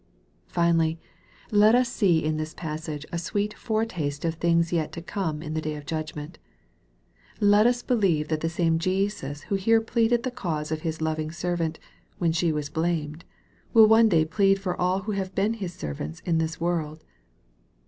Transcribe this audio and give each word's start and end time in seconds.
Finally, 0.47 0.99
let 1.51 1.75
us 1.75 1.87
see 1.87 2.25
in 2.25 2.37
this 2.37 2.55
passage 2.55 3.05
a 3.11 3.19
sweet 3.19 3.53
foretaste 3.53 4.25
of 4.25 4.33
things 4.33 4.73
yet 4.73 4.91
to 4.91 4.99
come 4.99 5.43
in 5.43 5.53
the 5.53 5.61
day 5.61 5.75
of 5.75 5.85
judgment. 5.85 6.39
Let 7.39 7.67
us 7.67 7.83
believe 7.83 8.27
that 8.29 8.41
the 8.41 8.49
same 8.49 8.79
Jesus 8.79 9.41
who 9.43 9.53
here 9.53 9.79
pleaded 9.79 10.23
the 10.23 10.31
cause 10.31 10.71
of 10.71 10.81
His 10.81 11.01
loving 11.03 11.31
servant, 11.31 11.77
when 12.17 12.31
she 12.31 12.51
was 12.51 12.67
blamed, 12.67 13.25
will 13.75 13.85
one 13.85 14.09
day 14.09 14.25
plead 14.25 14.57
for 14.59 14.75
all 14.81 15.01
who 15.01 15.11
have 15.11 15.35
been 15.35 15.53
His 15.53 15.75
servants 15.75 16.21
in 16.21 16.39
this 16.39 16.59
world. 16.59 17.03